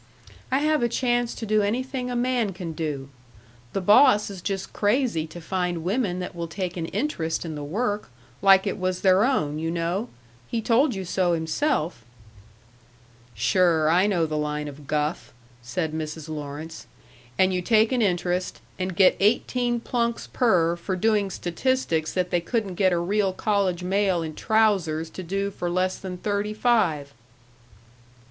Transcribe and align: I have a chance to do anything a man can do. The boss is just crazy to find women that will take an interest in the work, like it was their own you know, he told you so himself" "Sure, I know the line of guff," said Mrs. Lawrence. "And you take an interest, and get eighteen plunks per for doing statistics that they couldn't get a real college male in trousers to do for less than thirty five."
I 0.51 0.61
have 0.61 0.81
a 0.81 0.89
chance 0.89 1.35
to 1.35 1.45
do 1.45 1.61
anything 1.61 2.09
a 2.09 2.15
man 2.15 2.53
can 2.53 2.71
do. 2.73 3.09
The 3.73 3.81
boss 3.81 4.31
is 4.31 4.41
just 4.41 4.73
crazy 4.73 5.27
to 5.27 5.39
find 5.39 5.83
women 5.83 6.17
that 6.17 6.33
will 6.35 6.47
take 6.47 6.75
an 6.75 6.87
interest 6.87 7.45
in 7.45 7.53
the 7.53 7.63
work, 7.63 8.09
like 8.41 8.65
it 8.65 8.79
was 8.79 9.01
their 9.01 9.23
own 9.23 9.59
you 9.59 9.69
know, 9.69 10.09
he 10.47 10.59
told 10.59 10.95
you 10.95 11.05
so 11.05 11.33
himself" 11.33 12.03
"Sure, 13.35 13.91
I 13.91 14.07
know 14.07 14.25
the 14.25 14.39
line 14.39 14.67
of 14.67 14.87
guff," 14.87 15.33
said 15.61 15.93
Mrs. 15.93 16.27
Lawrence. 16.27 16.87
"And 17.37 17.53
you 17.53 17.61
take 17.61 17.91
an 17.91 18.01
interest, 18.01 18.59
and 18.79 18.95
get 18.95 19.15
eighteen 19.19 19.79
plunks 19.79 20.25
per 20.25 20.75
for 20.77 20.95
doing 20.95 21.29
statistics 21.29 22.11
that 22.15 22.31
they 22.31 22.41
couldn't 22.41 22.73
get 22.73 22.91
a 22.91 22.97
real 22.97 23.33
college 23.33 23.83
male 23.83 24.23
in 24.23 24.33
trousers 24.33 25.11
to 25.11 25.21
do 25.21 25.51
for 25.51 25.69
less 25.69 25.99
than 25.99 26.17
thirty 26.17 26.55
five." 26.55 27.13